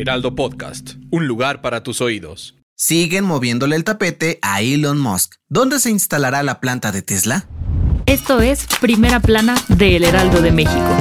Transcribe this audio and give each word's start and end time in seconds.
Heraldo 0.00 0.34
Podcast, 0.34 0.94
un 1.10 1.26
lugar 1.26 1.60
para 1.60 1.82
tus 1.82 2.00
oídos. 2.00 2.56
Siguen 2.74 3.22
moviéndole 3.22 3.76
el 3.76 3.84
tapete 3.84 4.38
a 4.40 4.62
Elon 4.62 4.98
Musk. 4.98 5.34
¿Dónde 5.50 5.78
se 5.78 5.90
instalará 5.90 6.42
la 6.42 6.58
planta 6.58 6.90
de 6.90 7.02
Tesla? 7.02 7.46
Esto 8.06 8.40
es 8.40 8.66
Primera 8.80 9.20
Plana 9.20 9.56
de 9.68 9.96
El 9.96 10.04
Heraldo 10.04 10.40
de 10.40 10.52
México. 10.52 10.96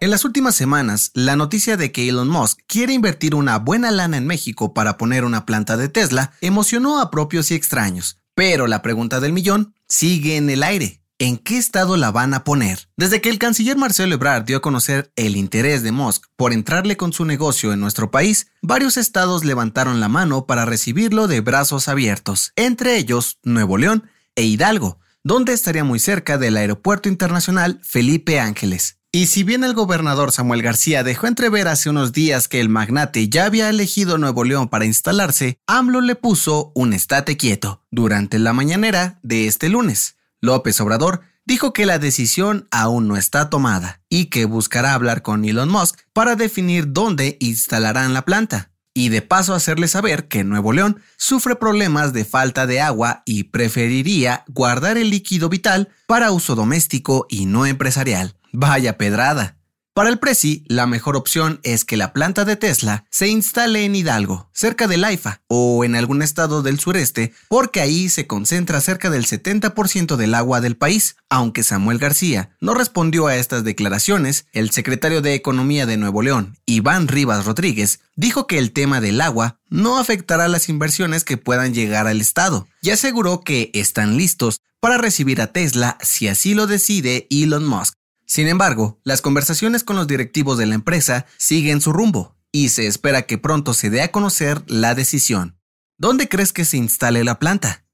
En 0.00 0.10
las 0.10 0.24
últimas 0.24 0.56
semanas, 0.56 1.12
la 1.14 1.36
noticia 1.36 1.76
de 1.76 1.92
que 1.92 2.08
Elon 2.08 2.28
Musk 2.28 2.58
quiere 2.66 2.92
invertir 2.92 3.36
una 3.36 3.60
buena 3.60 3.92
lana 3.92 4.16
en 4.16 4.26
México 4.26 4.74
para 4.74 4.96
poner 4.96 5.24
una 5.24 5.46
planta 5.46 5.76
de 5.76 5.88
Tesla 5.88 6.32
emocionó 6.40 7.00
a 7.00 7.12
propios 7.12 7.52
y 7.52 7.54
extraños. 7.54 8.18
Pero 8.34 8.66
la 8.66 8.82
pregunta 8.82 9.20
del 9.20 9.32
millón 9.32 9.76
sigue 9.86 10.36
en 10.36 10.50
el 10.50 10.64
aire. 10.64 11.01
¿En 11.24 11.38
qué 11.38 11.56
estado 11.56 11.96
la 11.96 12.10
van 12.10 12.34
a 12.34 12.42
poner? 12.42 12.88
Desde 12.96 13.20
que 13.20 13.28
el 13.28 13.38
canciller 13.38 13.76
Marcelo 13.76 14.12
Ebrard 14.12 14.44
dio 14.44 14.56
a 14.56 14.60
conocer 14.60 15.12
el 15.14 15.36
interés 15.36 15.84
de 15.84 15.92
Musk 15.92 16.24
por 16.34 16.52
entrarle 16.52 16.96
con 16.96 17.12
su 17.12 17.24
negocio 17.24 17.72
en 17.72 17.78
nuestro 17.78 18.10
país, 18.10 18.48
varios 18.60 18.96
estados 18.96 19.44
levantaron 19.44 20.00
la 20.00 20.08
mano 20.08 20.46
para 20.46 20.64
recibirlo 20.64 21.28
de 21.28 21.40
brazos 21.40 21.86
abiertos, 21.86 22.50
entre 22.56 22.96
ellos 22.96 23.38
Nuevo 23.44 23.78
León 23.78 24.10
e 24.34 24.42
Hidalgo, 24.42 24.98
donde 25.22 25.52
estaría 25.52 25.84
muy 25.84 26.00
cerca 26.00 26.38
del 26.38 26.56
Aeropuerto 26.56 27.08
Internacional 27.08 27.78
Felipe 27.84 28.40
Ángeles. 28.40 28.98
Y 29.12 29.26
si 29.26 29.44
bien 29.44 29.62
el 29.62 29.74
gobernador 29.74 30.32
Samuel 30.32 30.62
García 30.62 31.04
dejó 31.04 31.28
entrever 31.28 31.68
hace 31.68 31.88
unos 31.88 32.10
días 32.10 32.48
que 32.48 32.60
el 32.60 32.68
magnate 32.68 33.28
ya 33.28 33.44
había 33.44 33.68
elegido 33.68 34.18
Nuevo 34.18 34.42
León 34.42 34.68
para 34.68 34.86
instalarse, 34.86 35.56
AMLO 35.68 36.00
le 36.00 36.16
puso 36.16 36.72
un 36.74 36.92
estate 36.92 37.36
quieto 37.36 37.84
durante 37.92 38.40
la 38.40 38.52
mañanera 38.52 39.20
de 39.22 39.46
este 39.46 39.68
lunes. 39.68 40.16
López 40.42 40.80
Obrador 40.80 41.20
dijo 41.46 41.72
que 41.72 41.86
la 41.86 41.98
decisión 41.98 42.68
aún 42.72 43.08
no 43.08 43.16
está 43.16 43.48
tomada 43.48 44.02
y 44.08 44.26
que 44.26 44.44
buscará 44.44 44.92
hablar 44.92 45.22
con 45.22 45.44
Elon 45.44 45.70
Musk 45.70 46.00
para 46.12 46.36
definir 46.36 46.92
dónde 46.92 47.36
instalarán 47.40 48.12
la 48.12 48.24
planta. 48.24 48.70
Y 48.92 49.08
de 49.08 49.22
paso 49.22 49.54
hacerle 49.54 49.88
saber 49.88 50.28
que 50.28 50.44
Nuevo 50.44 50.72
León 50.72 51.00
sufre 51.16 51.56
problemas 51.56 52.12
de 52.12 52.26
falta 52.26 52.66
de 52.66 52.80
agua 52.80 53.22
y 53.24 53.44
preferiría 53.44 54.44
guardar 54.48 54.98
el 54.98 55.08
líquido 55.08 55.48
vital 55.48 55.88
para 56.06 56.32
uso 56.32 56.54
doméstico 56.54 57.24
y 57.30 57.46
no 57.46 57.64
empresarial. 57.64 58.36
Vaya 58.52 58.98
pedrada. 58.98 59.61
Para 59.94 60.08
el 60.08 60.18
Prezi, 60.18 60.64
la 60.68 60.86
mejor 60.86 61.16
opción 61.16 61.60
es 61.64 61.84
que 61.84 61.98
la 61.98 62.14
planta 62.14 62.46
de 62.46 62.56
Tesla 62.56 63.04
se 63.10 63.28
instale 63.28 63.84
en 63.84 63.94
Hidalgo, 63.94 64.48
cerca 64.54 64.88
del 64.88 65.04
AIFA 65.04 65.42
o 65.48 65.84
en 65.84 65.96
algún 65.96 66.22
estado 66.22 66.62
del 66.62 66.80
sureste, 66.80 67.34
porque 67.48 67.82
ahí 67.82 68.08
se 68.08 68.26
concentra 68.26 68.80
cerca 68.80 69.10
del 69.10 69.26
70% 69.26 70.16
del 70.16 70.34
agua 70.34 70.62
del 70.62 70.78
país. 70.78 71.16
Aunque 71.28 71.62
Samuel 71.62 71.98
García 71.98 72.56
no 72.58 72.72
respondió 72.72 73.26
a 73.26 73.36
estas 73.36 73.64
declaraciones, 73.64 74.46
el 74.54 74.70
secretario 74.70 75.20
de 75.20 75.34
Economía 75.34 75.84
de 75.84 75.98
Nuevo 75.98 76.22
León, 76.22 76.56
Iván 76.64 77.06
Rivas 77.06 77.44
Rodríguez, 77.44 78.00
dijo 78.16 78.46
que 78.46 78.56
el 78.56 78.72
tema 78.72 79.02
del 79.02 79.20
agua 79.20 79.60
no 79.68 79.98
afectará 79.98 80.48
las 80.48 80.70
inversiones 80.70 81.22
que 81.22 81.36
puedan 81.36 81.74
llegar 81.74 82.06
al 82.06 82.22
estado 82.22 82.66
y 82.80 82.90
aseguró 82.90 83.42
que 83.42 83.70
están 83.74 84.16
listos 84.16 84.62
para 84.80 84.96
recibir 84.96 85.42
a 85.42 85.48
Tesla 85.48 85.98
si 86.00 86.28
así 86.28 86.54
lo 86.54 86.66
decide 86.66 87.26
Elon 87.28 87.66
Musk. 87.66 87.92
Sin 88.32 88.48
embargo, 88.48 88.98
las 89.04 89.20
conversaciones 89.20 89.84
con 89.84 89.94
los 89.94 90.06
directivos 90.06 90.56
de 90.56 90.64
la 90.64 90.74
empresa 90.74 91.26
siguen 91.36 91.82
su 91.82 91.92
rumbo 91.92 92.34
y 92.50 92.70
se 92.70 92.86
espera 92.86 93.26
que 93.26 93.36
pronto 93.36 93.74
se 93.74 93.90
dé 93.90 94.00
a 94.00 94.10
conocer 94.10 94.62
la 94.68 94.94
decisión. 94.94 95.58
¿Dónde 95.98 96.30
crees 96.30 96.54
que 96.54 96.64
se 96.64 96.78
instale 96.78 97.24
la 97.24 97.38
planta? 97.38 97.84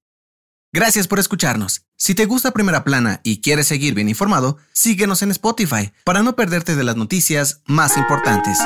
Gracias 0.73 1.09
por 1.09 1.19
escucharnos. 1.19 1.87
Si 1.97 2.15
te 2.15 2.27
gusta 2.27 2.53
Primera 2.53 2.85
Plana 2.85 3.21
y 3.25 3.41
quieres 3.41 3.67
seguir 3.67 3.95
bien 3.95 4.09
informado, 4.09 4.59
síguenos 4.73 5.23
en 5.23 5.33
Spotify 5.33 5.93
para 6.05 6.23
no 6.23 6.37
perderte 6.37 6.77
de 6.77 6.85
las 6.85 6.95
noticias 6.95 7.63
más 7.67 7.97
importantes. 7.97 8.61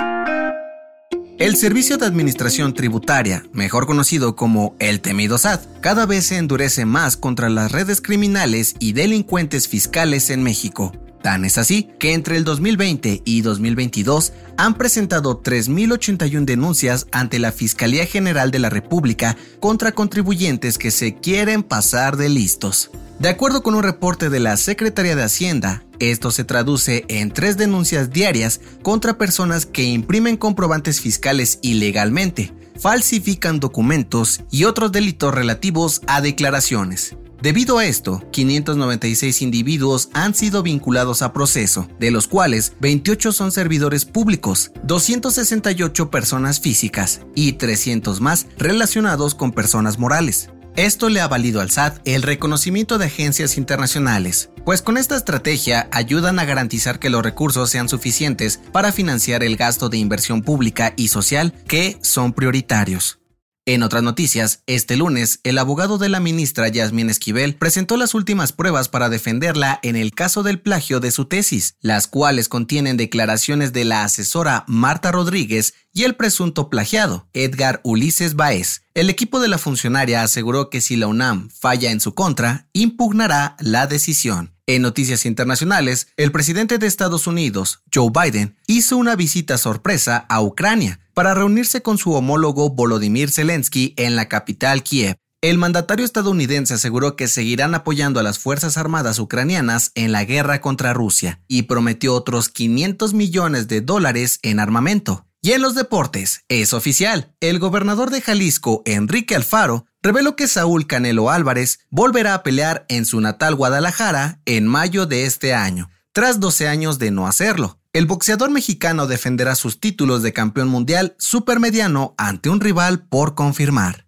El 1.38 1.56
Servicio 1.56 1.96
de 1.96 2.04
Administración 2.04 2.74
Tributaria, 2.74 3.44
mejor 3.54 3.86
conocido 3.86 4.36
como 4.36 4.76
el 4.78 5.00
temido 5.00 5.38
SAT, 5.38 5.80
cada 5.80 6.04
vez 6.04 6.26
se 6.26 6.36
endurece 6.36 6.84
más 6.84 7.16
contra 7.16 7.48
las 7.48 7.72
redes 7.72 8.02
criminales 8.02 8.74
y 8.78 8.92
delincuentes 8.92 9.68
fiscales 9.68 10.28
en 10.28 10.42
México. 10.42 10.92
Tan 11.22 11.44
es 11.44 11.56
así 11.56 11.88
que 12.00 12.14
entre 12.14 12.36
el 12.36 12.44
2020 12.44 13.22
y 13.24 13.42
2022 13.42 14.32
han 14.56 14.74
presentado 14.74 15.40
3.081 15.40 16.44
denuncias 16.44 17.06
ante 17.12 17.38
la 17.38 17.52
Fiscalía 17.52 18.06
General 18.06 18.50
de 18.50 18.58
la 18.58 18.70
República 18.70 19.36
contra 19.60 19.92
contribuyentes 19.92 20.78
que 20.78 20.90
se 20.90 21.14
quieren 21.14 21.62
pasar 21.62 22.16
de 22.16 22.28
listos. 22.28 22.90
De 23.20 23.28
acuerdo 23.28 23.62
con 23.62 23.76
un 23.76 23.84
reporte 23.84 24.30
de 24.30 24.40
la 24.40 24.56
Secretaría 24.56 25.14
de 25.14 25.22
Hacienda, 25.22 25.84
esto 26.00 26.32
se 26.32 26.42
traduce 26.42 27.04
en 27.06 27.30
tres 27.30 27.56
denuncias 27.56 28.10
diarias 28.10 28.60
contra 28.82 29.16
personas 29.16 29.64
que 29.64 29.84
imprimen 29.84 30.36
comprobantes 30.36 31.00
fiscales 31.00 31.60
ilegalmente, 31.62 32.52
falsifican 32.80 33.60
documentos 33.60 34.40
y 34.50 34.64
otros 34.64 34.90
delitos 34.90 35.32
relativos 35.32 36.02
a 36.08 36.20
declaraciones. 36.20 37.14
Debido 37.42 37.78
a 37.78 37.86
esto, 37.86 38.22
596 38.30 39.42
individuos 39.42 40.10
han 40.12 40.32
sido 40.32 40.62
vinculados 40.62 41.22
a 41.22 41.32
proceso, 41.32 41.88
de 41.98 42.12
los 42.12 42.28
cuales 42.28 42.74
28 42.78 43.32
son 43.32 43.50
servidores 43.50 44.04
públicos, 44.04 44.70
268 44.84 46.08
personas 46.08 46.60
físicas 46.60 47.22
y 47.34 47.54
300 47.54 48.20
más 48.20 48.46
relacionados 48.58 49.34
con 49.34 49.50
personas 49.50 49.98
morales. 49.98 50.50
Esto 50.76 51.08
le 51.08 51.20
ha 51.20 51.26
valido 51.26 51.60
al 51.60 51.72
SAT 51.72 51.98
el 52.04 52.22
reconocimiento 52.22 52.96
de 52.96 53.06
agencias 53.06 53.58
internacionales, 53.58 54.50
pues 54.64 54.80
con 54.80 54.96
esta 54.96 55.16
estrategia 55.16 55.88
ayudan 55.90 56.38
a 56.38 56.44
garantizar 56.44 57.00
que 57.00 57.10
los 57.10 57.24
recursos 57.24 57.68
sean 57.70 57.88
suficientes 57.88 58.60
para 58.70 58.92
financiar 58.92 59.42
el 59.42 59.56
gasto 59.56 59.88
de 59.88 59.98
inversión 59.98 60.42
pública 60.42 60.94
y 60.96 61.08
social 61.08 61.52
que 61.66 61.98
son 62.02 62.34
prioritarios. 62.34 63.18
En 63.64 63.84
otras 63.84 64.02
noticias, 64.02 64.64
este 64.66 64.96
lunes, 64.96 65.38
el 65.44 65.56
abogado 65.56 65.96
de 65.96 66.08
la 66.08 66.18
ministra 66.18 66.66
Yasmín 66.66 67.08
Esquivel 67.08 67.54
presentó 67.54 67.96
las 67.96 68.12
últimas 68.12 68.50
pruebas 68.50 68.88
para 68.88 69.08
defenderla 69.08 69.78
en 69.84 69.94
el 69.94 70.10
caso 70.10 70.42
del 70.42 70.58
plagio 70.58 70.98
de 70.98 71.12
su 71.12 71.26
tesis, 71.26 71.76
las 71.80 72.08
cuales 72.08 72.48
contienen 72.48 72.96
declaraciones 72.96 73.72
de 73.72 73.84
la 73.84 74.02
asesora 74.02 74.64
Marta 74.66 75.12
Rodríguez 75.12 75.74
y 75.92 76.02
el 76.02 76.16
presunto 76.16 76.70
plagiado, 76.70 77.28
Edgar 77.34 77.80
Ulises 77.84 78.34
Baez. 78.34 78.82
El 78.94 79.08
equipo 79.08 79.38
de 79.38 79.46
la 79.46 79.58
funcionaria 79.58 80.24
aseguró 80.24 80.68
que 80.68 80.80
si 80.80 80.96
la 80.96 81.06
UNAM 81.06 81.48
falla 81.48 81.92
en 81.92 82.00
su 82.00 82.14
contra, 82.14 82.66
impugnará 82.72 83.56
la 83.60 83.86
decisión. 83.86 84.56
En 84.66 84.82
noticias 84.82 85.24
internacionales, 85.24 86.08
el 86.16 86.32
presidente 86.32 86.78
de 86.78 86.88
Estados 86.88 87.28
Unidos, 87.28 87.82
Joe 87.94 88.10
Biden, 88.10 88.56
hizo 88.66 88.96
una 88.96 89.14
visita 89.14 89.56
sorpresa 89.56 90.26
a 90.28 90.42
Ucrania 90.42 90.98
para 91.14 91.34
reunirse 91.34 91.82
con 91.82 91.98
su 91.98 92.12
homólogo 92.12 92.70
Volodymyr 92.70 93.30
Zelensky 93.30 93.94
en 93.96 94.16
la 94.16 94.28
capital 94.28 94.82
Kiev. 94.82 95.16
El 95.42 95.58
mandatario 95.58 96.04
estadounidense 96.04 96.74
aseguró 96.74 97.16
que 97.16 97.26
seguirán 97.26 97.74
apoyando 97.74 98.20
a 98.20 98.22
las 98.22 98.38
Fuerzas 98.38 98.76
Armadas 98.76 99.18
ucranianas 99.18 99.90
en 99.96 100.12
la 100.12 100.24
guerra 100.24 100.60
contra 100.60 100.92
Rusia 100.92 101.40
y 101.48 101.62
prometió 101.62 102.14
otros 102.14 102.48
500 102.48 103.12
millones 103.12 103.66
de 103.66 103.80
dólares 103.80 104.38
en 104.42 104.60
armamento. 104.60 105.26
Y 105.44 105.50
en 105.50 105.62
los 105.62 105.74
deportes, 105.74 106.44
es 106.48 106.72
oficial, 106.72 107.34
el 107.40 107.58
gobernador 107.58 108.10
de 108.10 108.20
Jalisco, 108.20 108.82
Enrique 108.86 109.34
Alfaro, 109.34 109.86
reveló 110.00 110.36
que 110.36 110.46
Saúl 110.46 110.86
Canelo 110.86 111.30
Álvarez 111.30 111.80
volverá 111.90 112.34
a 112.34 112.44
pelear 112.44 112.86
en 112.88 113.04
su 113.04 113.20
natal 113.20 113.56
Guadalajara 113.56 114.40
en 114.44 114.68
mayo 114.68 115.06
de 115.06 115.24
este 115.24 115.52
año, 115.52 115.90
tras 116.12 116.38
12 116.38 116.68
años 116.68 117.00
de 117.00 117.10
no 117.10 117.26
hacerlo. 117.26 117.81
El 117.94 118.06
boxeador 118.06 118.50
mexicano 118.50 119.06
defenderá 119.06 119.54
sus 119.54 119.78
títulos 119.78 120.22
de 120.22 120.32
campeón 120.32 120.68
mundial 120.68 121.14
supermediano 121.18 122.14
ante 122.16 122.48
un 122.48 122.58
rival 122.58 123.04
por 123.04 123.34
confirmar. 123.34 124.06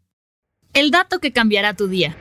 El 0.73 0.91
dato 0.91 1.19
que 1.19 1.35
cambiará 1.35 1.75
tu 1.75 1.87
día. 1.87 2.17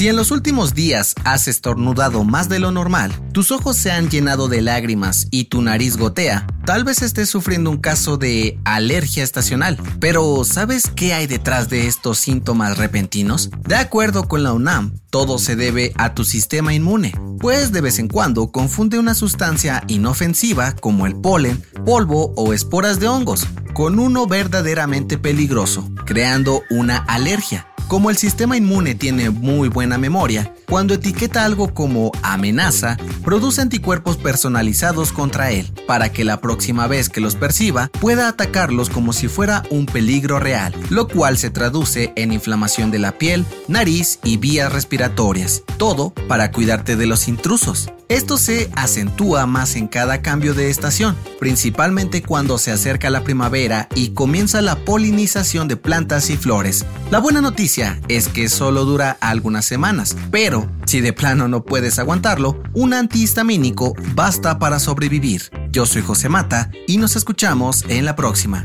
Si 0.00 0.08
en 0.08 0.16
los 0.16 0.30
últimos 0.30 0.72
días 0.72 1.14
has 1.24 1.46
estornudado 1.46 2.24
más 2.24 2.48
de 2.48 2.58
lo 2.58 2.70
normal, 2.70 3.12
tus 3.32 3.50
ojos 3.50 3.76
se 3.76 3.90
han 3.90 4.08
llenado 4.08 4.48
de 4.48 4.62
lágrimas 4.62 5.28
y 5.30 5.44
tu 5.44 5.60
nariz 5.60 5.98
gotea, 5.98 6.46
tal 6.64 6.84
vez 6.84 7.02
estés 7.02 7.28
sufriendo 7.28 7.68
un 7.68 7.76
caso 7.76 8.16
de 8.16 8.58
alergia 8.64 9.22
estacional. 9.22 9.76
Pero 10.00 10.42
¿sabes 10.46 10.84
qué 10.96 11.12
hay 11.12 11.26
detrás 11.26 11.68
de 11.68 11.86
estos 11.86 12.16
síntomas 12.16 12.78
repentinos? 12.78 13.50
De 13.68 13.74
acuerdo 13.74 14.26
con 14.26 14.42
la 14.42 14.54
UNAM, 14.54 14.98
todo 15.10 15.36
se 15.36 15.54
debe 15.54 15.92
a 15.98 16.14
tu 16.14 16.24
sistema 16.24 16.72
inmune, 16.72 17.12
pues 17.38 17.70
de 17.70 17.82
vez 17.82 17.98
en 17.98 18.08
cuando 18.08 18.50
confunde 18.50 18.98
una 18.98 19.12
sustancia 19.12 19.84
inofensiva 19.86 20.72
como 20.76 21.06
el 21.06 21.14
polen, 21.14 21.62
polvo 21.84 22.32
o 22.36 22.54
esporas 22.54 23.00
de 23.00 23.08
hongos 23.08 23.46
con 23.74 23.98
uno 23.98 24.26
verdaderamente 24.26 25.18
peligroso, 25.18 25.90
creando 26.06 26.62
una 26.70 26.96
alergia. 26.96 27.69
Como 27.90 28.08
el 28.08 28.16
sistema 28.16 28.56
inmune 28.56 28.94
tiene 28.94 29.30
muy 29.30 29.68
buena 29.68 29.98
memoria, 29.98 30.54
cuando 30.68 30.94
etiqueta 30.94 31.44
algo 31.44 31.74
como 31.74 32.12
amenaza, 32.22 32.96
produce 33.24 33.62
anticuerpos 33.62 34.16
personalizados 34.16 35.10
contra 35.10 35.50
él, 35.50 35.68
para 35.88 36.12
que 36.12 36.24
la 36.24 36.40
próxima 36.40 36.86
vez 36.86 37.08
que 37.08 37.20
los 37.20 37.34
perciba 37.34 37.90
pueda 38.00 38.28
atacarlos 38.28 38.90
como 38.90 39.12
si 39.12 39.26
fuera 39.26 39.64
un 39.70 39.86
peligro 39.86 40.38
real, 40.38 40.72
lo 40.88 41.08
cual 41.08 41.36
se 41.36 41.50
traduce 41.50 42.12
en 42.14 42.32
inflamación 42.32 42.92
de 42.92 43.00
la 43.00 43.18
piel, 43.18 43.44
nariz 43.66 44.20
y 44.22 44.36
vías 44.36 44.72
respiratorias, 44.72 45.64
todo 45.76 46.10
para 46.28 46.52
cuidarte 46.52 46.94
de 46.94 47.06
los 47.06 47.26
intrusos. 47.26 47.92
Esto 48.10 48.38
se 48.38 48.68
acentúa 48.74 49.46
más 49.46 49.76
en 49.76 49.86
cada 49.86 50.20
cambio 50.20 50.52
de 50.52 50.68
estación, 50.68 51.14
principalmente 51.38 52.24
cuando 52.24 52.58
se 52.58 52.72
acerca 52.72 53.08
la 53.08 53.22
primavera 53.22 53.88
y 53.94 54.08
comienza 54.14 54.60
la 54.62 54.74
polinización 54.84 55.68
de 55.68 55.76
plantas 55.76 56.28
y 56.28 56.36
flores. 56.36 56.84
La 57.12 57.20
buena 57.20 57.40
noticia 57.40 58.00
es 58.08 58.26
que 58.26 58.48
solo 58.48 58.84
dura 58.84 59.16
algunas 59.20 59.64
semanas, 59.64 60.16
pero 60.32 60.68
si 60.86 61.00
de 61.00 61.12
plano 61.12 61.46
no 61.46 61.64
puedes 61.64 62.00
aguantarlo, 62.00 62.60
un 62.74 62.94
antihistamínico 62.94 63.94
basta 64.16 64.58
para 64.58 64.80
sobrevivir. 64.80 65.42
Yo 65.70 65.86
soy 65.86 66.02
José 66.02 66.28
Mata 66.28 66.72
y 66.88 66.96
nos 66.96 67.14
escuchamos 67.14 67.84
en 67.88 68.04
la 68.04 68.16
próxima. 68.16 68.64